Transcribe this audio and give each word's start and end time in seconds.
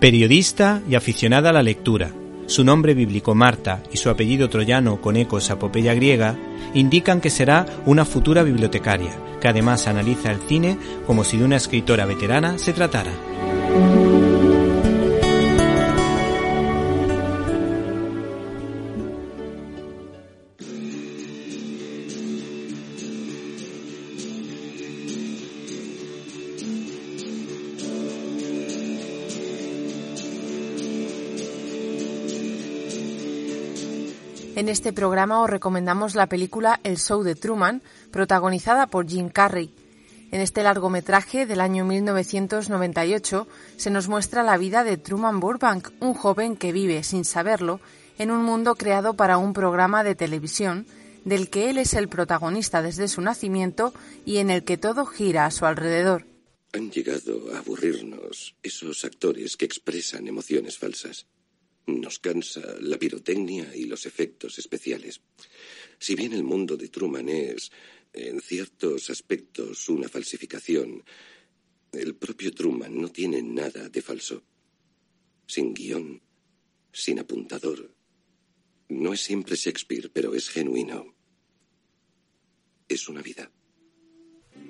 Periodista 0.00 0.80
y 0.88 0.94
aficionada 0.94 1.50
a 1.50 1.52
la 1.52 1.62
lectura, 1.64 2.12
su 2.46 2.62
nombre 2.62 2.94
bíblico 2.94 3.34
Marta 3.34 3.82
y 3.92 3.96
su 3.96 4.10
apellido 4.10 4.48
troyano 4.48 5.00
con 5.00 5.16
ecos 5.16 5.50
a 5.50 5.54
apopeya 5.54 5.92
griega 5.94 6.36
indican 6.72 7.20
que 7.20 7.30
será 7.30 7.66
una 7.84 8.04
futura 8.04 8.44
bibliotecaria, 8.44 9.10
que 9.40 9.48
además 9.48 9.88
analiza 9.88 10.30
el 10.30 10.38
cine 10.42 10.78
como 11.04 11.24
si 11.24 11.36
de 11.36 11.44
una 11.44 11.56
escritora 11.56 12.06
veterana 12.06 12.58
se 12.58 12.72
tratara. 12.72 13.10
En 34.58 34.68
este 34.68 34.92
programa 34.92 35.40
os 35.40 35.48
recomendamos 35.48 36.16
la 36.16 36.26
película 36.26 36.80
El 36.82 36.98
Show 36.98 37.22
de 37.22 37.36
Truman, 37.36 37.80
protagonizada 38.10 38.88
por 38.88 39.08
Jim 39.08 39.28
Carrey. 39.28 39.72
En 40.32 40.40
este 40.40 40.64
largometraje 40.64 41.46
del 41.46 41.60
año 41.60 41.84
1998 41.84 43.46
se 43.76 43.90
nos 43.90 44.08
muestra 44.08 44.42
la 44.42 44.58
vida 44.58 44.82
de 44.82 44.96
Truman 44.96 45.38
Burbank, 45.38 45.90
un 46.00 46.12
joven 46.12 46.56
que 46.56 46.72
vive, 46.72 47.04
sin 47.04 47.24
saberlo, 47.24 47.78
en 48.18 48.32
un 48.32 48.42
mundo 48.42 48.74
creado 48.74 49.14
para 49.14 49.38
un 49.38 49.52
programa 49.52 50.02
de 50.02 50.16
televisión 50.16 50.88
del 51.24 51.50
que 51.50 51.70
él 51.70 51.78
es 51.78 51.94
el 51.94 52.08
protagonista 52.08 52.82
desde 52.82 53.06
su 53.06 53.20
nacimiento 53.20 53.94
y 54.26 54.38
en 54.38 54.50
el 54.50 54.64
que 54.64 54.76
todo 54.76 55.06
gira 55.06 55.46
a 55.46 55.52
su 55.52 55.66
alrededor. 55.66 56.26
Han 56.72 56.90
llegado 56.90 57.54
a 57.54 57.58
aburrirnos 57.58 58.56
esos 58.64 59.04
actores 59.04 59.56
que 59.56 59.66
expresan 59.66 60.26
emociones 60.26 60.78
falsas. 60.78 61.26
Nos 61.88 62.18
cansa 62.18 62.76
la 62.80 62.98
pirotecnia 62.98 63.74
y 63.74 63.84
los 63.84 64.04
efectos 64.04 64.58
especiales. 64.58 65.22
Si 65.98 66.14
bien 66.14 66.34
el 66.34 66.44
mundo 66.44 66.76
de 66.76 66.88
Truman 66.88 67.30
es, 67.30 67.72
en 68.12 68.42
ciertos 68.42 69.08
aspectos, 69.08 69.88
una 69.88 70.06
falsificación, 70.06 71.02
el 71.92 72.14
propio 72.14 72.52
Truman 72.52 73.00
no 73.00 73.08
tiene 73.08 73.40
nada 73.40 73.88
de 73.88 74.02
falso. 74.02 74.42
Sin 75.46 75.72
guion, 75.72 76.20
sin 76.92 77.20
apuntador. 77.20 77.90
No 78.90 79.14
es 79.14 79.22
siempre 79.22 79.56
Shakespeare, 79.56 80.10
pero 80.12 80.34
es 80.34 80.50
genuino. 80.50 81.14
Es 82.86 83.08
una 83.08 83.22
vida. 83.22 83.50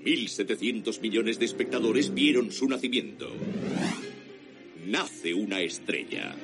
1.700 0.04 1.00
millones 1.00 1.40
de 1.40 1.46
espectadores 1.46 2.14
vieron 2.14 2.52
su 2.52 2.68
nacimiento. 2.68 3.28
Nace 4.86 5.34
una 5.34 5.60
estrella. 5.60 6.36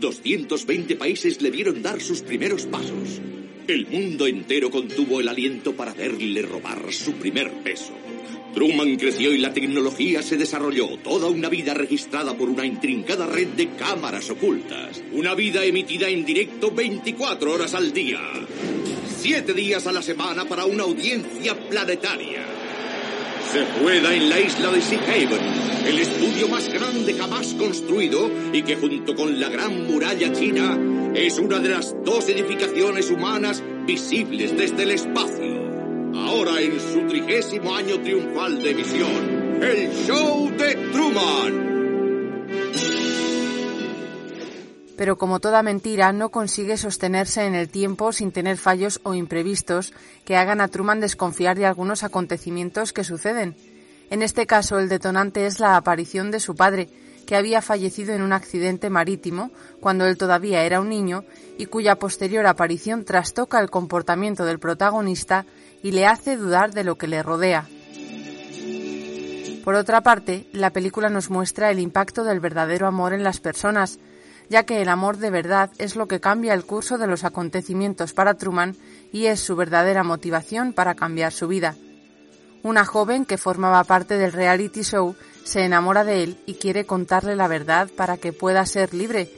220 0.00 0.96
países 0.96 1.40
le 1.42 1.50
vieron 1.50 1.82
dar 1.82 2.00
sus 2.00 2.22
primeros 2.22 2.66
pasos. 2.66 3.20
El 3.66 3.86
mundo 3.86 4.26
entero 4.26 4.70
contuvo 4.70 5.20
el 5.20 5.28
aliento 5.28 5.74
para 5.74 5.94
verle 5.94 6.42
robar 6.42 6.92
su 6.92 7.12
primer 7.14 7.50
peso. 7.62 7.92
Truman 8.54 8.96
creció 8.96 9.32
y 9.32 9.38
la 9.38 9.52
tecnología 9.52 10.22
se 10.22 10.36
desarrolló, 10.36 10.96
toda 10.98 11.28
una 11.28 11.48
vida 11.48 11.74
registrada 11.74 12.36
por 12.36 12.48
una 12.48 12.64
intrincada 12.64 13.26
red 13.26 13.48
de 13.48 13.70
cámaras 13.70 14.30
ocultas. 14.30 15.02
Una 15.12 15.34
vida 15.34 15.64
emitida 15.64 16.08
en 16.08 16.24
directo 16.24 16.70
24 16.70 17.52
horas 17.52 17.74
al 17.74 17.92
día. 17.92 18.20
Siete 19.18 19.54
días 19.54 19.86
a 19.86 19.92
la 19.92 20.02
semana 20.02 20.44
para 20.44 20.66
una 20.66 20.84
audiencia 20.84 21.58
planetaria. 21.68 22.53
Se 23.54 23.64
juega 23.80 24.12
en 24.12 24.28
la 24.28 24.40
isla 24.40 24.72
de 24.72 24.82
Sea 24.82 24.98
Haven, 24.98 25.86
el 25.86 26.00
estudio 26.00 26.48
más 26.48 26.68
grande 26.68 27.14
jamás 27.14 27.54
construido 27.54 28.28
y 28.52 28.62
que 28.62 28.74
junto 28.74 29.14
con 29.14 29.38
la 29.38 29.48
Gran 29.48 29.86
Muralla 29.86 30.32
China 30.32 30.76
es 31.14 31.38
una 31.38 31.60
de 31.60 31.68
las 31.68 31.94
dos 32.04 32.28
edificaciones 32.28 33.12
humanas 33.12 33.62
visibles 33.86 34.56
desde 34.56 34.82
el 34.82 34.90
espacio. 34.90 35.70
Ahora 36.16 36.60
en 36.60 36.80
su 36.80 37.06
trigésimo 37.06 37.76
año 37.76 38.00
triunfal 38.00 38.60
de 38.60 38.70
emisión, 38.72 39.62
el 39.62 39.88
show 40.04 40.50
de 40.50 40.74
Truman. 40.90 41.73
Pero 44.96 45.18
como 45.18 45.40
toda 45.40 45.62
mentira, 45.62 46.12
no 46.12 46.28
consigue 46.28 46.76
sostenerse 46.76 47.44
en 47.44 47.54
el 47.54 47.68
tiempo 47.68 48.12
sin 48.12 48.30
tener 48.32 48.56
fallos 48.56 49.00
o 49.02 49.14
imprevistos 49.14 49.92
que 50.24 50.36
hagan 50.36 50.60
a 50.60 50.68
Truman 50.68 51.00
desconfiar 51.00 51.56
de 51.56 51.66
algunos 51.66 52.04
acontecimientos 52.04 52.92
que 52.92 53.04
suceden. 53.04 53.56
En 54.10 54.22
este 54.22 54.46
caso, 54.46 54.78
el 54.78 54.88
detonante 54.88 55.46
es 55.46 55.58
la 55.58 55.76
aparición 55.76 56.30
de 56.30 56.40
su 56.40 56.54
padre, 56.54 56.88
que 57.24 57.36
había 57.36 57.62
fallecido 57.62 58.14
en 58.14 58.22
un 58.22 58.32
accidente 58.32 58.90
marítimo 58.90 59.50
cuando 59.80 60.06
él 60.06 60.16
todavía 60.16 60.62
era 60.64 60.80
un 60.80 60.88
niño 60.88 61.24
y 61.58 61.66
cuya 61.66 61.98
posterior 61.98 62.46
aparición 62.46 63.04
trastoca 63.04 63.60
el 63.60 63.70
comportamiento 63.70 64.44
del 64.44 64.58
protagonista 64.58 65.46
y 65.82 65.92
le 65.92 66.06
hace 66.06 66.36
dudar 66.36 66.72
de 66.72 66.84
lo 66.84 66.96
que 66.96 67.08
le 67.08 67.22
rodea. 67.22 67.66
Por 69.64 69.74
otra 69.74 70.02
parte, 70.02 70.46
la 70.52 70.70
película 70.70 71.08
nos 71.08 71.30
muestra 71.30 71.70
el 71.70 71.78
impacto 71.78 72.22
del 72.22 72.40
verdadero 72.40 72.86
amor 72.86 73.14
en 73.14 73.24
las 73.24 73.40
personas, 73.40 73.98
ya 74.48 74.64
que 74.64 74.82
el 74.82 74.88
amor 74.88 75.18
de 75.18 75.30
verdad 75.30 75.70
es 75.78 75.96
lo 75.96 76.08
que 76.08 76.20
cambia 76.20 76.54
el 76.54 76.64
curso 76.64 76.98
de 76.98 77.06
los 77.06 77.24
acontecimientos 77.24 78.12
para 78.12 78.34
Truman 78.34 78.76
y 79.12 79.26
es 79.26 79.40
su 79.40 79.56
verdadera 79.56 80.02
motivación 80.02 80.72
para 80.72 80.94
cambiar 80.94 81.32
su 81.32 81.48
vida. 81.48 81.76
Una 82.62 82.84
joven 82.84 83.26
que 83.26 83.36
formaba 83.36 83.84
parte 83.84 84.16
del 84.16 84.32
reality 84.32 84.82
show 84.82 85.14
se 85.44 85.64
enamora 85.64 86.04
de 86.04 86.22
él 86.22 86.38
y 86.46 86.54
quiere 86.54 86.86
contarle 86.86 87.36
la 87.36 87.48
verdad 87.48 87.90
para 87.94 88.16
que 88.16 88.32
pueda 88.32 88.64
ser 88.64 88.94
libre, 88.94 89.30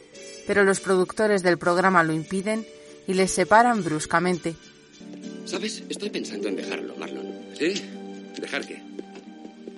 pero 0.46 0.62
los 0.62 0.80
productores 0.80 1.42
del 1.42 1.58
programa 1.58 2.04
lo 2.04 2.12
impiden 2.12 2.64
y 3.06 3.14
les 3.14 3.32
separan 3.32 3.82
bruscamente. 3.82 4.54
¿Sabes? 5.44 5.82
Estoy 5.88 6.10
pensando 6.10 6.48
en 6.48 6.56
dejarlo, 6.56 6.94
Marlon. 6.96 7.26
¿Sí? 7.58 7.74
¿Dejar 8.40 8.66
qué? 8.66 8.82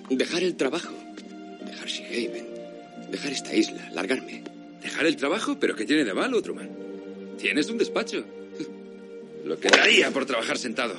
Dejar 0.09 0.43
el 0.43 0.55
trabajo. 0.55 0.93
Dejar 1.65 1.87
Haven. 2.07 2.47
Dejar 3.11 3.31
esta 3.31 3.53
isla. 3.53 3.89
Largarme. 3.91 4.48
¿Dejar 4.89 5.05
el 5.05 5.17
trabajo? 5.17 5.59
¿Pero 5.59 5.75
qué 5.75 5.85
tiene 5.85 6.03
de 6.03 6.15
malo, 6.15 6.41
Truman? 6.41 6.67
Tienes 7.37 7.69
un 7.69 7.77
despacho. 7.77 8.25
Lo 9.45 9.59
que 9.59 9.69
daría 9.69 10.09
por 10.09 10.25
trabajar 10.25 10.57
sentado. 10.57 10.95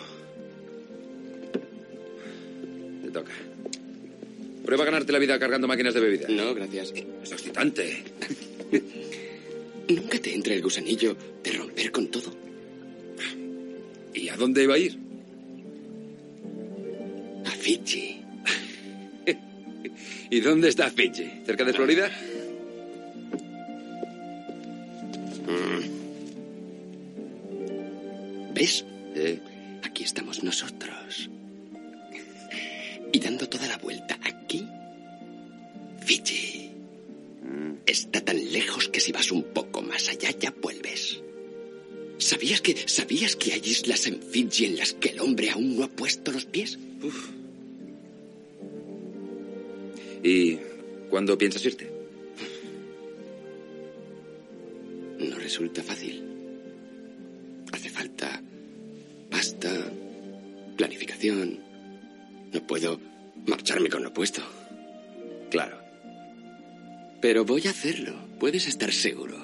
Te 3.03 3.11
toca. 3.11 3.33
Prueba 4.65 4.85
a 4.85 4.87
ganarte 4.87 5.11
la 5.11 5.19
vida 5.19 5.41
cargando 5.41 5.67
máquinas 5.67 5.93
de 5.93 6.01
bebida. 6.01 6.29
No, 6.29 6.55
gracias. 6.55 6.95
Es 7.25 7.33
excitante. 7.33 8.05
¿Nunca 9.89 10.21
te 10.21 10.35
entra 10.35 10.55
el 10.55 10.63
gusanillo 10.63 11.17
de 11.43 11.51
romper 11.51 11.91
con 11.91 12.07
todo? 12.07 12.33
¿Y 14.15 14.29
a 14.29 14.37
dónde 14.37 14.63
iba 14.63 14.75
a 14.77 14.79
ir? 14.79 14.97
A 17.45 17.51
Fiji. 17.51 18.23
¿Y 20.31 20.41
dónde 20.41 20.69
está 20.69 20.89
Fiji? 20.91 21.29
¿Cerca 21.45 21.65
de 21.65 21.73
Florida? 21.73 22.09
Nosotros. 30.51 31.31
Y 33.13 33.21
dando 33.21 33.49
toda 33.49 33.69
la 33.69 33.79
vuelta 33.79 34.19
aquí, 34.25 34.67
Fiji. 36.05 36.73
Está 37.87 38.21
tan 38.21 38.39
lejos 38.53 38.89
que 38.89 38.99
si 38.99 39.13
vas 39.13 39.31
un 39.31 39.45
poco 39.45 39.81
más 39.81 40.09
allá 40.09 40.31
ya 40.37 40.51
vuelves. 40.51 41.23
¿Sabías 42.19 42.61
que, 42.61 42.77
¿Sabías 42.87 43.37
que 43.37 43.53
hay 43.53 43.63
islas 43.65 44.07
en 44.09 44.21
Fiji 44.21 44.65
en 44.65 44.77
las 44.77 44.93
que 44.95 45.11
el 45.11 45.21
hombre 45.21 45.51
aún 45.51 45.77
no 45.77 45.85
ha 45.85 45.89
puesto 45.89 46.33
los 46.33 46.47
pies? 46.47 46.79
¿Y 50.25 50.57
cuándo 51.11 51.39
piensas 51.39 51.65
irte? 51.65 51.89
No 55.21 55.37
resulta 55.39 55.83
fácil. 55.85 56.30
Planificación. 60.81 61.61
No 62.55 62.61
puedo 62.63 62.99
marcharme 63.47 63.91
con 63.91 64.03
lo 64.03 64.15
puesto. 64.15 64.41
Claro. 65.51 65.79
Pero 67.21 67.45
voy 67.45 67.67
a 67.67 67.71
hacerlo. 67.71 68.15
Puedes 68.39 68.67
estar 68.67 68.91
seguro. 68.91 69.37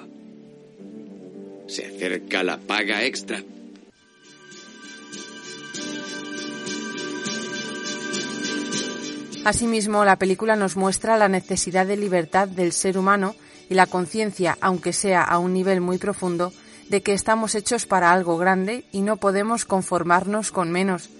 Se 1.67 1.85
acerca 1.85 2.41
la 2.41 2.57
paga 2.57 3.03
extra. 3.03 3.43
Asimismo, 9.45 10.05
la 10.05 10.15
película 10.15 10.55
nos 10.55 10.75
muestra 10.75 11.19
la 11.19 11.29
necesidad 11.29 11.85
de 11.85 11.97
libertad 11.97 12.47
del 12.47 12.71
ser 12.71 12.97
humano 12.97 13.35
y 13.69 13.75
la 13.75 13.85
conciencia, 13.85 14.57
aunque 14.59 14.91
sea 14.91 15.21
a 15.21 15.37
un 15.37 15.53
nivel 15.53 15.81
muy 15.81 15.99
profundo, 15.99 16.51
de 16.89 17.03
que 17.03 17.13
estamos 17.13 17.53
hechos 17.53 17.85
para 17.85 18.11
algo 18.11 18.37
grande 18.37 18.85
y 18.91 19.01
no 19.01 19.17
podemos 19.17 19.65
conformarnos 19.65 20.51
con 20.51 20.71
menos. 20.71 21.11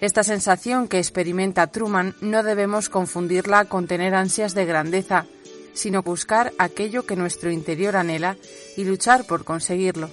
Esta 0.00 0.24
sensación 0.24 0.88
que 0.88 0.98
experimenta 0.98 1.70
Truman 1.70 2.16
no 2.22 2.42
debemos 2.42 2.88
confundirla 2.88 3.66
con 3.66 3.86
tener 3.86 4.14
ansias 4.14 4.54
de 4.54 4.64
grandeza, 4.64 5.26
sino 5.74 6.02
buscar 6.02 6.54
aquello 6.56 7.04
que 7.04 7.16
nuestro 7.16 7.50
interior 7.50 7.96
anhela 7.96 8.38
y 8.78 8.84
luchar 8.84 9.26
por 9.26 9.44
conseguirlo. 9.44 10.10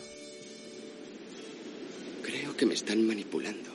Creo 2.22 2.58
que 2.58 2.66
me 2.66 2.74
están 2.74 3.08
manipulando. 3.08 3.72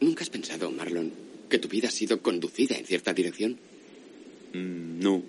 ¿Nunca 0.00 0.24
has 0.24 0.30
pensado, 0.30 0.70
Marlon, 0.70 1.12
que 1.50 1.58
tu 1.58 1.68
vida 1.68 1.88
ha 1.88 1.92
sido 1.92 2.22
conducida 2.22 2.74
en 2.74 2.86
cierta 2.86 3.12
dirección? 3.12 3.58
Mm, 4.54 4.98
no. 4.98 5.22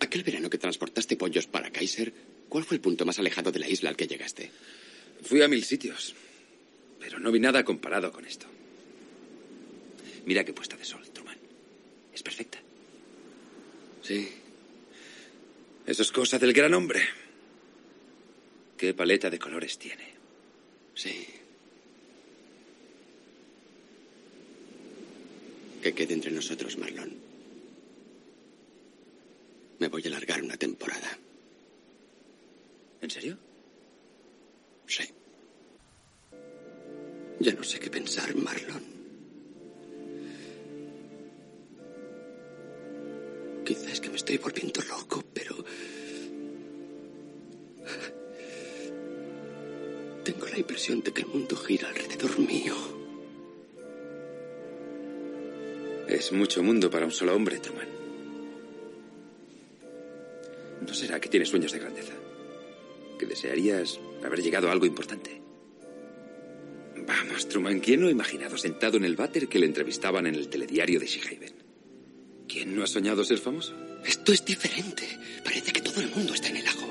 Aquel 0.00 0.24
verano 0.24 0.50
que 0.50 0.58
transportaste 0.58 1.16
pollos 1.16 1.46
para 1.46 1.70
Kaiser, 1.70 2.12
¿cuál 2.48 2.64
fue 2.64 2.76
el 2.76 2.80
punto 2.80 3.06
más 3.06 3.20
alejado 3.20 3.52
de 3.52 3.60
la 3.60 3.68
isla 3.68 3.90
al 3.90 3.96
que 3.96 4.08
llegaste? 4.08 4.50
Fui 5.24 5.40
a 5.42 5.48
mil 5.48 5.64
sitios, 5.64 6.14
pero 7.00 7.18
no 7.18 7.32
vi 7.32 7.40
nada 7.40 7.64
comparado 7.64 8.12
con 8.12 8.24
esto. 8.26 8.46
Mira 10.26 10.44
qué 10.44 10.52
puesta 10.52 10.76
de 10.76 10.84
sol, 10.84 11.02
Truman. 11.12 11.38
Es 12.12 12.22
perfecta. 12.22 12.58
Sí. 14.02 14.28
Eso 15.86 16.02
es 16.02 16.12
cosa 16.12 16.38
del 16.38 16.52
gran 16.52 16.74
hombre. 16.74 17.02
¿Qué 18.76 18.92
paleta 18.92 19.30
de 19.30 19.38
colores 19.38 19.78
tiene? 19.78 20.14
Sí. 20.94 21.26
Que 25.82 25.94
quede 25.94 26.14
entre 26.14 26.32
nosotros, 26.32 26.76
Marlon. 26.76 27.14
Me 29.78 29.88
voy 29.88 30.02
a 30.04 30.08
alargar 30.08 30.42
una 30.42 30.56
temporada. 30.56 31.18
¿En 33.00 33.10
serio? 33.10 33.38
Sí. 34.86 35.04
Ya 37.40 37.52
no 37.52 37.62
sé 37.62 37.78
qué 37.78 37.90
pensar, 37.90 38.34
Marlon. 38.34 38.82
Quizás 43.64 43.92
es 43.92 44.00
que 44.00 44.10
me 44.10 44.16
estoy 44.16 44.38
volviendo 44.38 44.80
loco, 44.82 45.22
pero... 45.32 45.56
Tengo 50.24 50.46
la 50.46 50.58
impresión 50.58 51.02
de 51.02 51.12
que 51.12 51.20
el 51.20 51.28
mundo 51.28 51.54
gira 51.56 51.88
alrededor 51.88 52.38
mío. 52.38 52.74
Es 56.08 56.32
mucho 56.32 56.62
mundo 56.62 56.90
para 56.90 57.04
un 57.04 57.12
solo 57.12 57.34
hombre, 57.34 57.58
Truman. 57.58 57.88
¿No 60.86 60.94
será 60.94 61.20
que 61.20 61.28
tienes 61.28 61.50
sueños 61.50 61.72
de 61.72 61.78
grandeza? 61.78 62.13
¿Que 63.18 63.26
desearías 63.26 64.00
haber 64.24 64.42
llegado 64.42 64.68
a 64.68 64.72
algo 64.72 64.86
importante? 64.86 65.40
Vamos, 67.06 67.48
Truman, 67.48 67.80
¿quién 67.80 68.00
no 68.00 68.08
ha 68.08 68.10
imaginado 68.10 68.56
sentado 68.56 68.96
en 68.96 69.04
el 69.04 69.16
váter 69.16 69.48
que 69.48 69.58
le 69.58 69.66
entrevistaban 69.66 70.26
en 70.26 70.34
el 70.34 70.48
telediario 70.48 70.98
de 70.98 71.06
Sheehaven? 71.06 71.54
¿Quién 72.48 72.74
no 72.74 72.82
ha 72.82 72.86
soñado 72.86 73.24
ser 73.24 73.38
famoso? 73.38 73.74
Esto 74.04 74.32
es 74.32 74.44
diferente. 74.44 75.04
Parece 75.42 75.72
que 75.72 75.80
todo 75.80 76.00
el 76.00 76.10
mundo 76.10 76.34
está 76.34 76.48
en 76.48 76.56
el 76.56 76.66
ajo. 76.66 76.86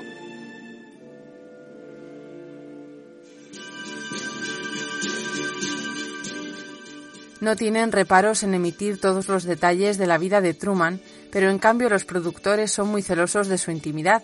No 7.40 7.56
tienen 7.56 7.92
reparos 7.92 8.42
en 8.42 8.54
emitir 8.54 8.98
todos 8.98 9.28
los 9.28 9.44
detalles 9.44 9.98
de 9.98 10.06
la 10.06 10.16
vida 10.16 10.40
de 10.40 10.54
Truman, 10.54 10.98
pero 11.30 11.50
en 11.50 11.58
cambio 11.58 11.90
los 11.90 12.06
productores 12.06 12.72
son 12.72 12.88
muy 12.88 13.02
celosos 13.02 13.48
de 13.48 13.58
su 13.58 13.70
intimidad. 13.70 14.22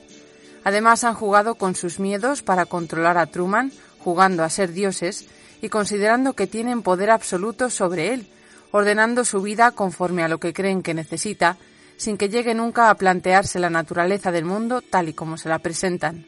Además 0.64 1.04
han 1.04 1.14
jugado 1.14 1.54
con 1.54 1.74
sus 1.74 1.98
miedos 1.98 2.42
para 2.42 2.66
controlar 2.66 3.18
a 3.18 3.26
Truman, 3.26 3.72
jugando 3.98 4.44
a 4.44 4.50
ser 4.50 4.72
dioses 4.72 5.26
y 5.62 5.68
considerando 5.68 6.34
que 6.34 6.46
tienen 6.46 6.82
poder 6.82 7.10
absoluto 7.10 7.70
sobre 7.70 8.12
él, 8.12 8.26
ordenando 8.70 9.24
su 9.24 9.42
vida 9.42 9.72
conforme 9.72 10.22
a 10.22 10.28
lo 10.28 10.38
que 10.38 10.52
creen 10.52 10.82
que 10.82 10.94
necesita, 10.94 11.56
sin 11.96 12.16
que 12.16 12.28
llegue 12.28 12.54
nunca 12.54 12.88
a 12.88 12.94
plantearse 12.94 13.58
la 13.58 13.70
naturaleza 13.70 14.32
del 14.32 14.44
mundo 14.44 14.80
tal 14.80 15.08
y 15.08 15.12
como 15.12 15.36
se 15.36 15.48
la 15.48 15.58
presentan. 15.58 16.26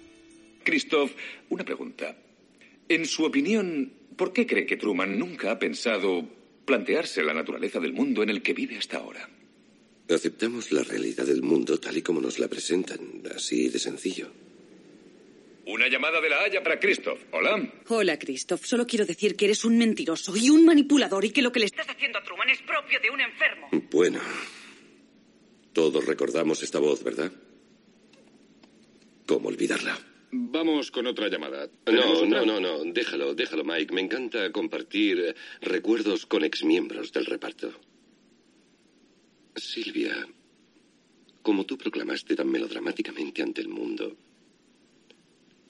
Christoph, 0.64 1.12
una 1.50 1.64
pregunta. 1.64 2.14
En 2.88 3.06
su 3.06 3.24
opinión, 3.24 3.92
¿por 4.16 4.32
qué 4.32 4.46
cree 4.46 4.66
que 4.66 4.76
Truman 4.76 5.18
nunca 5.18 5.50
ha 5.50 5.58
pensado 5.58 6.24
plantearse 6.64 7.22
la 7.22 7.34
naturaleza 7.34 7.80
del 7.80 7.92
mundo 7.92 8.22
en 8.22 8.28
el 8.28 8.42
que 8.42 8.52
vive 8.52 8.76
hasta 8.76 8.98
ahora? 8.98 9.28
Aceptamos 10.08 10.72
la 10.72 10.82
realidad 10.82 11.24
del 11.24 11.42
mundo 11.42 11.78
tal 11.78 11.96
y 11.96 12.02
como 12.02 12.20
nos 12.20 12.38
la 12.38 12.48
presentan, 12.48 13.22
así 13.34 13.68
de 13.68 13.78
sencillo. 13.78 14.30
Una 15.66 15.88
llamada 15.88 16.20
de 16.20 16.28
la 16.28 16.42
Haya 16.42 16.62
para 16.62 16.78
Christoph. 16.78 17.20
Hola. 17.30 17.72
Hola, 17.88 18.18
Christoph. 18.18 18.64
Solo 18.64 18.86
quiero 18.86 19.06
decir 19.06 19.36
que 19.36 19.44
eres 19.44 19.64
un 19.64 19.78
mentiroso 19.78 20.36
y 20.36 20.50
un 20.50 20.64
manipulador 20.64 21.24
y 21.24 21.30
que 21.30 21.40
lo 21.40 21.52
que 21.52 21.60
le 21.60 21.66
estás 21.66 21.88
haciendo 21.88 22.18
a 22.18 22.22
Truman 22.22 22.50
es 22.50 22.60
propio 22.62 22.98
de 23.00 23.10
un 23.10 23.20
enfermo. 23.20 23.68
Bueno, 23.90 24.20
todos 25.72 26.04
recordamos 26.04 26.62
esta 26.62 26.80
voz, 26.80 27.04
¿verdad? 27.04 27.30
¿Cómo 29.26 29.48
olvidarla? 29.48 29.98
Vamos 30.32 30.90
con 30.90 31.06
otra 31.06 31.28
llamada. 31.28 31.68
No, 31.86 32.26
no, 32.26 32.44
no, 32.44 32.58
no. 32.58 32.84
Déjalo, 32.84 33.34
déjalo, 33.34 33.64
Mike. 33.64 33.94
Me 33.94 34.00
encanta 34.00 34.50
compartir 34.50 35.36
recuerdos 35.60 36.26
con 36.26 36.42
exmiembros 36.42 37.12
del 37.12 37.26
reparto. 37.26 37.72
Silvia, 39.56 40.26
como 41.42 41.66
tú 41.66 41.76
proclamaste 41.76 42.34
tan 42.34 42.48
melodramáticamente 42.48 43.42
ante 43.42 43.60
el 43.60 43.68
mundo, 43.68 44.16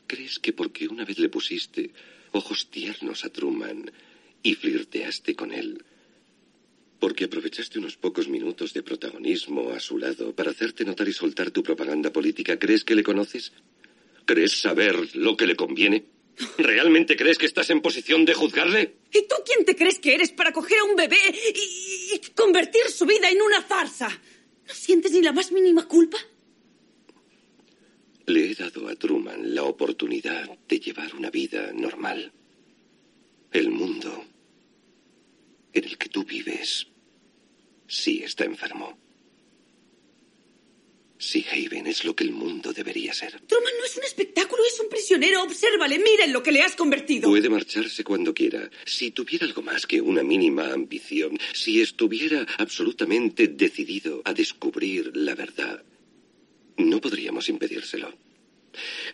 ¿crees 0.07 0.39
que 0.39 0.53
porque 0.53 0.89
una 0.89 1.05
vez 1.05 1.19
le 1.19 1.29
pusiste 1.29 1.93
ojos 2.33 2.71
tiernos 2.71 3.25
a 3.25 3.31
Truman 3.31 3.91
y 4.43 4.55
flirteaste 4.55 5.35
con 5.35 5.53
él, 5.53 5.85
porque 6.99 7.25
aprovechaste 7.25 7.79
unos 7.79 7.97
pocos 7.97 8.29
minutos 8.29 8.73
de 8.73 8.83
protagonismo 8.83 9.71
a 9.71 9.81
su 9.81 9.99
lado 9.99 10.35
para 10.35 10.51
hacerte 10.51 10.85
notar 10.85 11.09
y 11.09 11.13
soltar 11.13 11.51
tu 11.51 11.63
propaganda 11.63 12.13
política, 12.13 12.59
¿crees 12.59 12.85
que 12.85 12.95
le 12.95 13.03
conoces? 13.03 13.53
¿Crees 14.25 14.61
saber 14.61 15.17
lo 15.17 15.37
que 15.37 15.47
le 15.47 15.57
conviene? 15.57 16.05
¿Realmente 16.59 17.17
crees 17.17 17.39
que 17.39 17.47
estás 17.47 17.71
en 17.71 17.81
posición 17.81 18.25
de 18.25 18.35
juzgarle? 18.35 19.02
¿Y 19.13 19.27
tú 19.29 19.37
quién 19.45 19.65
te 19.65 19.77
crees 19.77 19.99
que 19.99 20.15
eres 20.15 20.33
para 20.33 20.53
coger 20.53 20.79
a 20.79 20.85
un 20.85 20.97
bebé 20.97 21.19
y, 21.55 22.19
convertir 22.35 22.89
su 22.89 23.05
vida 23.05 23.31
en 23.31 23.43
una 23.43 23.61
farsa? 23.63 24.09
¿No 24.09 24.75
sientes 24.75 25.13
ni 25.13 25.21
la 25.21 25.33
más 25.33 25.53
mínima 25.53 25.87
culpa? 25.87 26.17
Le 28.27 28.51
he 28.51 28.55
dado 28.55 28.89
a 28.89 28.97
Truman 28.97 29.55
la 29.55 29.65
oportunidad 29.65 30.49
de 30.67 30.81
llevar 30.81 31.15
una 31.15 31.31
vida 31.31 31.73
normal. 31.73 32.33
El 33.51 33.71
mundo 33.71 34.25
en 35.75 35.85
el 35.85 35.99
que 35.99 36.09
tú 36.09 36.25
vives 36.25 36.87
sí 37.87 38.23
está 38.23 38.45
enfermo. 38.45 38.99
Si 41.23 41.47
Haven 41.49 41.87
es 41.87 42.05
lo 42.05 42.17
que 42.17 42.25
el 42.25 42.33
mundo 42.33 42.73
debería 42.73 43.15
ser. 43.15 43.41
Truman 43.43 43.73
no 43.79 43.85
es 43.85 43.97
un 43.97 44.03
espectáculo, 44.03 44.65
es 44.65 44.81
un 44.81 44.89
prisionero. 44.89 45.45
Obsérvale, 45.45 46.01
mira 46.01 46.25
en 46.25 46.33
lo 46.33 46.43
que 46.43 46.51
le 46.51 46.63
has 46.63 46.75
convertido. 46.75 47.31
Puede 47.31 47.49
marcharse 47.49 48.03
cuando 48.03 48.35
quiera. 48.35 48.69
Si 48.85 49.13
tuviera 49.13 49.47
algo 49.47 49.63
más 49.63 49.87
que 49.87 50.01
una 50.01 50.25
mínima 50.25 50.73
ambición, 50.73 51.39
si 51.53 51.81
estuviera 51.81 52.45
absolutamente 52.59 53.47
decidido 53.47 54.21
a 54.25 54.35
descubrir 54.35 55.17
la 55.17 55.37
verdad, 55.37 55.85
no 56.79 57.01
podríamos 57.01 57.49
impedírselo. 57.49 58.13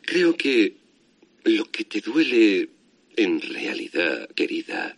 Creo 0.01 0.35
que 0.35 0.77
lo 1.45 1.71
que 1.71 1.85
te 1.85 2.01
duele 2.01 2.71
en 3.17 3.39
realidad, 3.43 4.31
querida, 4.31 4.97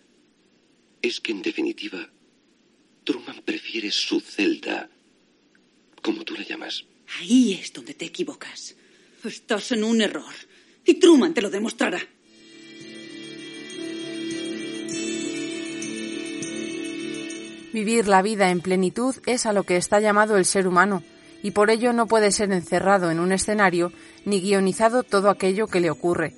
es 1.02 1.20
que 1.20 1.32
en 1.32 1.42
definitiva, 1.42 2.08
Truman 3.02 3.42
prefiere 3.44 3.90
su 3.90 4.20
celda, 4.20 4.88
como 6.02 6.22
tú 6.22 6.34
la 6.34 6.44
llamas. 6.44 6.84
Ahí 7.18 7.58
es 7.60 7.72
donde 7.72 7.94
te 7.94 8.04
equivocas. 8.04 8.76
Estás 9.24 9.72
en 9.72 9.84
un 9.84 10.00
error. 10.00 10.34
Y 10.84 10.94
Truman 10.94 11.34
te 11.34 11.42
lo 11.42 11.50
demostrará. 11.50 12.00
Vivir 17.72 18.08
la 18.08 18.22
vida 18.22 18.50
en 18.50 18.60
plenitud 18.60 19.14
es 19.26 19.46
a 19.46 19.52
lo 19.52 19.62
que 19.62 19.76
está 19.76 20.00
llamado 20.00 20.36
el 20.36 20.44
ser 20.44 20.66
humano, 20.66 21.04
y 21.42 21.52
por 21.52 21.70
ello 21.70 21.92
no 21.92 22.08
puede 22.08 22.32
ser 22.32 22.50
encerrado 22.52 23.10
en 23.12 23.20
un 23.20 23.30
escenario 23.30 23.92
ni 24.24 24.40
guionizado 24.40 25.04
todo 25.04 25.30
aquello 25.30 25.68
que 25.68 25.80
le 25.80 25.90
ocurre. 25.90 26.34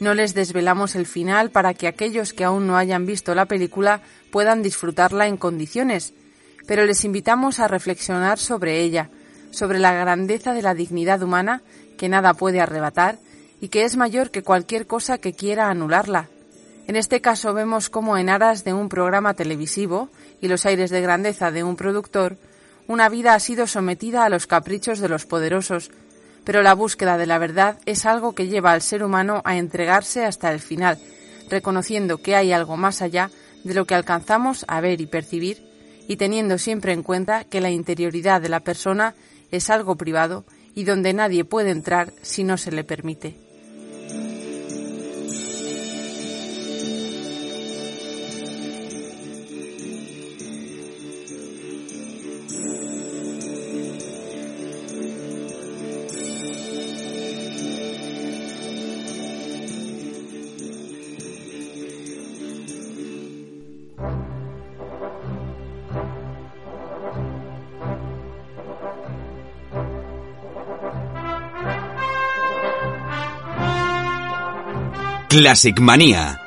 No 0.00 0.14
les 0.14 0.34
desvelamos 0.34 0.94
el 0.94 1.06
final 1.06 1.50
para 1.50 1.74
que 1.74 1.86
aquellos 1.86 2.32
que 2.32 2.44
aún 2.44 2.66
no 2.66 2.78
hayan 2.78 3.04
visto 3.04 3.34
la 3.34 3.46
película 3.46 4.02
puedan 4.30 4.62
disfrutarla 4.62 5.26
en 5.26 5.36
condiciones, 5.36 6.14
pero 6.66 6.86
les 6.86 7.04
invitamos 7.04 7.60
a 7.60 7.68
reflexionar 7.68 8.38
sobre 8.38 8.80
ella, 8.80 9.10
sobre 9.56 9.78
la 9.78 9.94
grandeza 9.94 10.52
de 10.52 10.60
la 10.60 10.74
dignidad 10.74 11.22
humana 11.22 11.62
que 11.96 12.10
nada 12.10 12.34
puede 12.34 12.60
arrebatar 12.60 13.18
y 13.58 13.68
que 13.68 13.84
es 13.84 13.96
mayor 13.96 14.30
que 14.30 14.42
cualquier 14.42 14.86
cosa 14.86 15.16
que 15.16 15.32
quiera 15.32 15.70
anularla. 15.70 16.28
En 16.86 16.94
este 16.94 17.22
caso 17.22 17.54
vemos 17.54 17.88
cómo 17.88 18.18
en 18.18 18.28
aras 18.28 18.64
de 18.64 18.74
un 18.74 18.90
programa 18.90 19.32
televisivo 19.32 20.10
y 20.42 20.48
los 20.48 20.66
aires 20.66 20.90
de 20.90 21.00
grandeza 21.00 21.50
de 21.50 21.64
un 21.64 21.74
productor, 21.74 22.36
una 22.86 23.08
vida 23.08 23.32
ha 23.32 23.40
sido 23.40 23.66
sometida 23.66 24.24
a 24.24 24.28
los 24.28 24.46
caprichos 24.46 24.98
de 24.98 25.08
los 25.08 25.24
poderosos, 25.24 25.90
pero 26.44 26.62
la 26.62 26.74
búsqueda 26.74 27.16
de 27.16 27.26
la 27.26 27.38
verdad 27.38 27.78
es 27.86 28.04
algo 28.04 28.34
que 28.34 28.48
lleva 28.48 28.72
al 28.72 28.82
ser 28.82 29.02
humano 29.02 29.40
a 29.46 29.56
entregarse 29.56 30.26
hasta 30.26 30.52
el 30.52 30.60
final, 30.60 30.98
reconociendo 31.48 32.18
que 32.18 32.36
hay 32.36 32.52
algo 32.52 32.76
más 32.76 33.00
allá 33.00 33.30
de 33.64 33.72
lo 33.72 33.86
que 33.86 33.94
alcanzamos 33.94 34.66
a 34.68 34.82
ver 34.82 35.00
y 35.00 35.06
percibir, 35.06 35.66
y 36.06 36.16
teniendo 36.16 36.58
siempre 36.58 36.92
en 36.92 37.02
cuenta 37.02 37.44
que 37.44 37.60
la 37.60 37.70
interioridad 37.70 38.40
de 38.40 38.50
la 38.50 38.60
persona 38.60 39.14
es 39.50 39.70
algo 39.70 39.96
privado 39.96 40.44
y 40.74 40.84
donde 40.84 41.12
nadie 41.12 41.44
puede 41.44 41.70
entrar 41.70 42.12
si 42.22 42.44
no 42.44 42.58
se 42.58 42.72
le 42.72 42.84
permite. 42.84 43.45
Classic 75.28 75.78
Manía. 75.80 76.40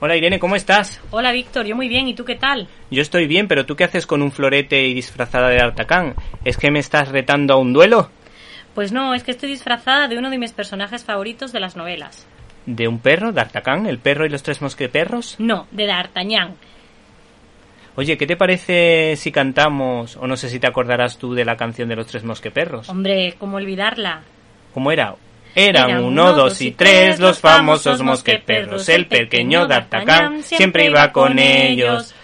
Hola 0.00 0.16
Irene, 0.16 0.38
¿cómo 0.38 0.56
estás? 0.56 1.00
Hola 1.10 1.30
Víctor, 1.30 1.66
yo 1.66 1.76
muy 1.76 1.88
bien, 1.88 2.08
¿y 2.08 2.14
tú 2.14 2.24
qué 2.24 2.34
tal? 2.34 2.68
Yo 2.90 3.02
estoy 3.02 3.26
bien, 3.26 3.46
pero 3.48 3.66
¿tú 3.66 3.76
qué 3.76 3.84
haces 3.84 4.06
con 4.06 4.22
un 4.22 4.32
florete 4.32 4.82
y 4.86 4.94
disfrazada 4.94 5.50
de 5.50 5.60
Artacán? 5.60 6.14
¿Es 6.42 6.56
que 6.56 6.70
me 6.70 6.78
estás 6.78 7.10
retando 7.10 7.52
a 7.52 7.58
un 7.58 7.74
duelo? 7.74 8.10
Pues 8.74 8.92
no, 8.92 9.12
es 9.14 9.24
que 9.24 9.30
estoy 9.30 9.50
disfrazada 9.50 10.08
de 10.08 10.16
uno 10.16 10.30
de 10.30 10.38
mis 10.38 10.52
personajes 10.52 11.04
favoritos 11.04 11.52
de 11.52 11.60
las 11.60 11.76
novelas. 11.76 12.26
¿De 12.66 12.86
un 12.86 13.00
perro? 13.00 13.32
¿D'Artagnan? 13.32 13.86
¿El 13.86 13.98
perro 13.98 14.24
y 14.24 14.28
los 14.28 14.42
tres 14.42 14.62
mosqueperros? 14.62 15.36
No, 15.38 15.66
de 15.70 15.86
D'Artagnan. 15.86 16.54
Oye, 17.94 18.16
¿qué 18.16 18.26
te 18.26 18.36
parece 18.36 19.16
si 19.16 19.32
cantamos, 19.32 20.16
o 20.16 20.26
no 20.26 20.36
sé 20.36 20.48
si 20.48 20.58
te 20.58 20.66
acordarás 20.66 21.18
tú 21.18 21.34
de 21.34 21.44
la 21.44 21.56
canción 21.56 21.88
de 21.88 21.96
los 21.96 22.06
tres 22.06 22.24
mosqueperros? 22.24 22.88
Hombre, 22.88 23.34
¿cómo 23.38 23.58
olvidarla? 23.58 24.22
¿Cómo 24.72 24.90
era? 24.92 25.14
Eran 25.54 26.02
uno, 26.02 26.32
dos 26.32 26.62
y 26.62 26.70
tres 26.70 27.20
los 27.20 27.40
famosos 27.40 28.00
mosqueperros. 28.00 28.88
El 28.88 29.06
pequeño 29.06 29.66
D'Artagnan 29.66 30.42
siempre 30.42 30.86
iba 30.86 31.12
con 31.12 31.38
ellos. 31.38 32.14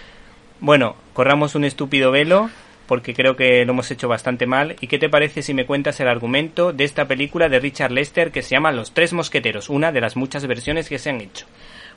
Bueno, 0.61 0.97
corramos 1.13 1.55
un 1.55 1.65
estúpido 1.65 2.11
velo 2.11 2.49
porque 2.89 3.15
creo 3.15 3.37
que 3.37 3.65
lo 3.65 3.73
hemos 3.73 3.91
hecho 3.93 4.09
bastante 4.09 4.47
mal. 4.47 4.75
¿Y 4.81 4.89
qué 4.89 4.99
te 4.99 5.11
parece 5.11 5.43
si 5.43 5.55
me 5.55 5.67
cuentas 5.67 6.01
el 6.01 6.09
argumento 6.09 6.73
de 6.73 6.85
esta 6.85 7.07
película 7.07 7.49
de 7.49 7.61
Richard 7.61 7.93
Lester 7.93 8.33
que 8.33 8.43
se 8.43 8.51
llama 8.51 8.73
Los 8.73 8.93
Tres 8.93 9.13
Mosqueteros, 9.13 9.69
una 9.69 9.93
de 9.93 10.01
las 10.01 10.17
muchas 10.17 10.47
versiones 10.47 10.89
que 10.89 10.99
se 10.99 11.11
han 11.11 11.21
hecho? 11.21 11.47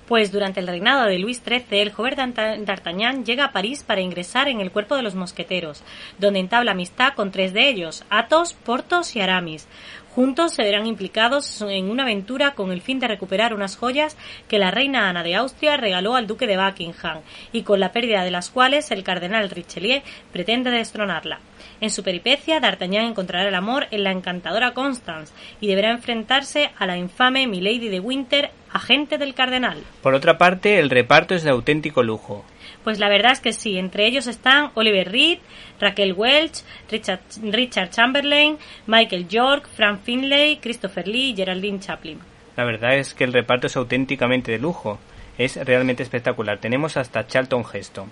Pues 0.07 0.33
durante 0.33 0.59
el 0.59 0.67
reinado 0.67 1.05
de 1.05 1.19
Luis 1.19 1.41
XIII, 1.41 1.79
el 1.79 1.93
joven 1.93 2.33
D'Artagnan 2.33 3.23
llega 3.23 3.45
a 3.45 3.51
París 3.53 3.83
para 3.83 4.01
ingresar 4.01 4.49
en 4.49 4.59
el 4.59 4.69
cuerpo 4.71 4.97
de 4.97 5.03
los 5.03 5.15
mosqueteros, 5.15 5.83
donde 6.19 6.39
entabla 6.39 6.71
amistad 6.71 7.13
con 7.13 7.31
tres 7.31 7.53
de 7.53 7.69
ellos, 7.69 8.03
Athos, 8.09 8.53
Porthos 8.53 9.15
y 9.15 9.21
Aramis. 9.21 9.69
Juntos 10.15 10.53
se 10.53 10.63
verán 10.63 10.87
implicados 10.87 11.61
en 11.61 11.89
una 11.89 12.03
aventura 12.03 12.53
con 12.53 12.73
el 12.73 12.81
fin 12.81 12.99
de 12.99 13.07
recuperar 13.07 13.53
unas 13.53 13.77
joyas 13.77 14.17
que 14.49 14.59
la 14.59 14.69
reina 14.69 15.07
Ana 15.07 15.23
de 15.23 15.35
Austria 15.35 15.77
regaló 15.77 16.15
al 16.15 16.27
duque 16.27 16.47
de 16.47 16.57
Buckingham 16.57 17.21
y 17.53 17.63
con 17.63 17.79
la 17.79 17.93
pérdida 17.93 18.25
de 18.25 18.31
las 18.31 18.49
cuales 18.49 18.91
el 18.91 19.03
cardenal 19.03 19.49
Richelieu 19.49 20.01
pretende 20.33 20.69
destronarla. 20.69 21.39
En 21.79 21.89
su 21.89 22.03
peripecia, 22.03 22.59
D'Artagnan 22.59 23.05
encontrará 23.05 23.47
el 23.47 23.55
amor 23.55 23.87
en 23.91 24.03
la 24.03 24.11
encantadora 24.11 24.73
Constance 24.73 25.33
y 25.61 25.67
deberá 25.67 25.91
enfrentarse 25.91 26.71
a 26.77 26.85
la 26.85 26.97
infame 26.97 27.47
Milady 27.47 27.87
de 27.87 28.01
Winter, 28.01 28.51
agente 28.73 29.17
del 29.17 29.33
cardenal. 29.33 29.77
Por 30.01 30.13
otra 30.13 30.37
parte, 30.37 30.79
el 30.79 30.89
reparto 30.89 31.35
es 31.35 31.43
de 31.43 31.51
auténtico 31.51 32.03
lujo. 32.03 32.43
Pues 32.83 32.99
la 32.99 33.09
verdad 33.09 33.31
es 33.31 33.39
que 33.39 33.53
sí, 33.53 33.77
entre 33.77 34.07
ellos 34.07 34.27
están 34.27 34.71
Oliver 34.73 35.11
Reed, 35.11 35.39
Raquel 35.79 36.13
Welch, 36.13 36.63
Richard, 36.89 37.89
Chamberlain, 37.91 38.57
Michael 38.87 39.27
York, 39.27 39.69
Frank 39.75 40.01
Finlay, 40.03 40.57
Christopher 40.57 41.07
Lee 41.07 41.29
y 41.29 41.35
Geraldine 41.35 41.79
Chaplin. 41.79 42.19
La 42.57 42.65
verdad 42.65 42.95
es 42.97 43.13
que 43.13 43.23
el 43.23 43.33
reparto 43.33 43.67
es 43.67 43.75
auténticamente 43.75 44.51
de 44.51 44.59
lujo. 44.59 44.99
Es 45.37 45.55
realmente 45.65 46.03
espectacular. 46.03 46.59
Tenemos 46.59 46.97
hasta 46.97 47.25
Charlton 47.25 47.63
Heston. 47.71 48.11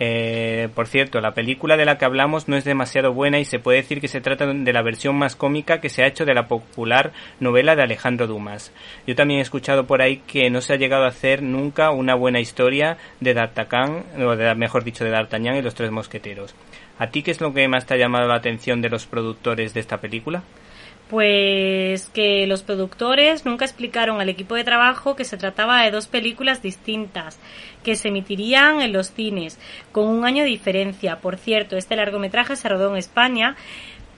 Eh, 0.00 0.68
por 0.74 0.86
cierto, 0.86 1.20
la 1.20 1.34
película 1.34 1.76
de 1.76 1.84
la 1.84 1.98
que 1.98 2.04
hablamos 2.04 2.48
no 2.48 2.56
es 2.56 2.64
demasiado 2.64 3.12
buena 3.12 3.40
y 3.40 3.44
se 3.44 3.58
puede 3.58 3.78
decir 3.78 4.00
que 4.00 4.08
se 4.08 4.20
trata 4.20 4.46
de 4.46 4.72
la 4.72 4.82
versión 4.82 5.16
más 5.16 5.34
cómica 5.34 5.80
que 5.80 5.88
se 5.88 6.02
ha 6.02 6.06
hecho 6.06 6.24
de 6.24 6.34
la 6.34 6.46
popular 6.46 7.12
novela 7.40 7.74
de 7.74 7.82
Alejandro 7.82 8.26
Dumas. 8.26 8.72
Yo 9.06 9.16
también 9.16 9.40
he 9.40 9.42
escuchado 9.42 9.86
por 9.86 10.00
ahí 10.00 10.18
que 10.18 10.50
no 10.50 10.60
se 10.60 10.74
ha 10.74 10.76
llegado 10.76 11.04
a 11.04 11.08
hacer 11.08 11.42
nunca 11.42 11.90
una 11.90 12.14
buena 12.14 12.38
historia 12.38 12.96
de 13.20 13.34
D'Artagnan, 13.34 14.04
o 14.20 14.36
de, 14.36 14.54
mejor 14.54 14.84
dicho, 14.84 15.04
de 15.04 15.10
D'Artagnan 15.10 15.56
y 15.56 15.62
los 15.62 15.74
tres 15.74 15.90
mosqueteros. 15.90 16.54
¿A 16.98 17.08
ti 17.08 17.22
qué 17.22 17.30
es 17.30 17.40
lo 17.40 17.52
que 17.52 17.66
más 17.68 17.86
te 17.86 17.94
ha 17.94 17.98
llamado 17.98 18.28
la 18.28 18.36
atención 18.36 18.80
de 18.80 18.90
los 18.90 19.06
productores 19.06 19.74
de 19.74 19.80
esta 19.80 19.98
película? 19.98 20.42
Pues 21.08 22.10
que 22.10 22.46
los 22.46 22.62
productores 22.62 23.46
nunca 23.46 23.64
explicaron 23.64 24.20
al 24.20 24.28
equipo 24.28 24.54
de 24.54 24.64
trabajo 24.64 25.16
que 25.16 25.24
se 25.24 25.38
trataba 25.38 25.82
de 25.82 25.90
dos 25.90 26.06
películas 26.06 26.60
distintas, 26.60 27.38
que 27.82 27.96
se 27.96 28.08
emitirían 28.08 28.82
en 28.82 28.92
los 28.92 29.12
cines, 29.12 29.58
con 29.90 30.06
un 30.06 30.26
año 30.26 30.42
de 30.42 30.50
diferencia. 30.50 31.20
Por 31.20 31.38
cierto, 31.38 31.76
este 31.76 31.96
largometraje 31.96 32.56
se 32.56 32.68
rodó 32.68 32.90
en 32.90 32.98
España 32.98 33.56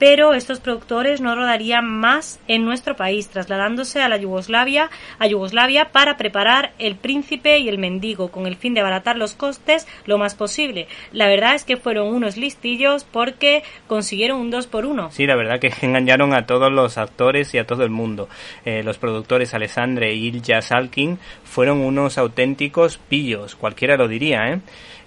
pero 0.01 0.33
estos 0.33 0.59
productores 0.59 1.21
no 1.21 1.35
rodarían 1.35 1.87
más 1.87 2.39
en 2.47 2.65
nuestro 2.65 2.95
país, 2.95 3.29
trasladándose 3.29 4.01
a 4.01 4.09
la 4.09 4.17
Yugoslavia, 4.17 4.89
a 5.19 5.27
Yugoslavia 5.27 5.91
para 5.91 6.17
preparar 6.17 6.71
El 6.79 6.95
Príncipe 6.95 7.59
y 7.59 7.69
El 7.69 7.77
Mendigo, 7.77 8.31
con 8.31 8.47
el 8.47 8.55
fin 8.55 8.73
de 8.73 8.79
abaratar 8.79 9.15
los 9.15 9.35
costes 9.35 9.87
lo 10.07 10.17
más 10.17 10.33
posible. 10.33 10.87
La 11.11 11.27
verdad 11.27 11.53
es 11.53 11.65
que 11.65 11.77
fueron 11.77 12.07
unos 12.07 12.35
listillos 12.35 13.03
porque 13.03 13.61
consiguieron 13.85 14.39
un 14.39 14.49
2 14.49 14.65
por 14.65 14.87
1 14.87 15.11
Sí, 15.11 15.27
la 15.27 15.35
verdad 15.35 15.59
que 15.59 15.71
engañaron 15.85 16.33
a 16.33 16.47
todos 16.47 16.71
los 16.71 16.97
actores 16.97 17.53
y 17.53 17.59
a 17.59 17.67
todo 17.67 17.83
el 17.83 17.91
mundo. 17.91 18.27
Eh, 18.65 18.81
los 18.81 18.97
productores 18.97 19.53
Alessandre 19.53 20.15
y 20.15 20.25
Ilja 20.25 20.63
Salkin 20.63 21.19
fueron 21.43 21.77
unos 21.77 22.17
auténticos 22.17 22.97
pillos, 22.97 23.55
cualquiera 23.55 23.97
lo 23.97 24.07
diría, 24.07 24.47
¿eh? 24.47 24.61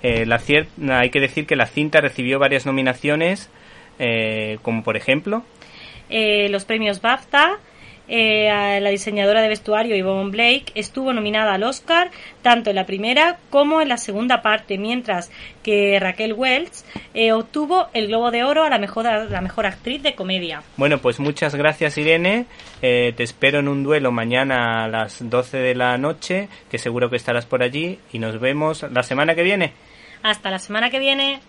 eh 0.05 0.25
hay 0.91 1.11
que 1.11 1.19
decir 1.19 1.47
que 1.49 1.57
la 1.57 1.67
cinta 1.67 2.01
recibió 2.01 2.39
varias 2.39 2.65
nominaciones 2.65 3.51
eh, 3.99 4.59
como 4.63 4.83
por 4.83 4.97
ejemplo 4.97 5.43
eh, 6.09 6.49
los 6.51 6.65
premios 6.65 7.01
BAFTA. 7.01 7.59
Eh, 8.07 8.81
la 8.83 8.91
diseñadora 8.91 9.41
de 9.41 9.49
vestuario 9.49 9.97
Yvonne 9.97 10.31
Blake 10.31 10.67
estuvo 10.75 11.15
nominada 11.15 11.55
al 11.55 11.63
Oscar 11.63 12.11
tanto 12.43 12.69
en 12.69 12.77
la 12.77 12.85
primera 12.85 13.39
como 13.49 13.81
en 13.81 13.89
la 13.89 13.97
segunda 13.97 14.43
parte, 14.43 14.77
mientras 14.77 15.31
que 15.63 15.99
Raquel 15.99 16.35
Welch 16.35 16.85
obtuvo 17.33 17.87
el 17.95 18.09
Globo 18.09 18.31
de 18.31 18.45
Oro 18.45 18.63
a 18.63 18.69
la 18.69 18.79
mejor, 18.79 19.07
la 19.07 19.41
mejor 19.41 19.65
actriz 19.65 20.03
de 20.03 20.15
comedia. 20.15 20.63
Bueno, 20.77 20.99
pues 20.99 21.19
muchas 21.19 21.55
gracias 21.55 21.97
Irene. 21.97 22.45
te 22.83 23.23
espero 23.23 23.61
en 23.61 23.69
un 23.69 23.83
duelo 23.83 24.13
mañana 24.13 24.85
a 24.85 24.89
las 24.89 25.27
12 25.27 25.57
de 25.57 25.75
la 25.75 25.97
noche, 25.97 26.51
que 26.71 26.77
seguro 26.77 27.09
que 27.09 27.17
estarás 27.17 27.47
por 27.47 27.63
allí 27.63 27.99
y 28.13 28.19
nos 28.19 28.39
vemos 28.39 28.83
la 28.83 29.03
semana 29.03 29.35
que 29.35 29.45
viene. 29.45 29.73
Hasta 30.23 30.51
la 30.51 30.59
semana 30.59 30.91
que 30.91 30.99
viene. 30.99 31.41